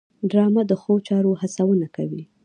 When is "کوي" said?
1.95-2.23